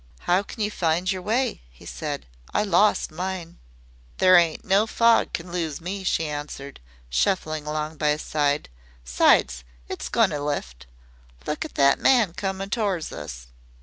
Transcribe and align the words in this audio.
"How 0.21 0.41
can 0.41 0.63
you 0.63 0.71
find 0.71 1.11
your 1.11 1.21
way?" 1.21 1.61
he 1.69 1.85
said. 1.85 2.25
"I 2.55 2.63
lost 2.63 3.11
mine." 3.11 3.59
"There 4.17 4.35
ain't 4.35 4.65
no 4.65 4.87
fog 4.87 5.31
can 5.31 5.51
lose 5.51 5.79
me," 5.79 6.03
she 6.03 6.25
answered, 6.25 6.79
shuffling 7.11 7.67
along 7.67 7.97
by 7.97 8.09
his 8.09 8.23
side; 8.23 8.67
"'sides, 9.05 9.63
it's 9.87 10.09
goin' 10.09 10.31
to 10.31 10.39
lift. 10.39 10.87
Look 11.45 11.65
at 11.65 11.75
that 11.75 11.99
man 11.99 12.33
comin' 12.33 12.71
to'ards 12.71 13.11
us." 13.11 13.49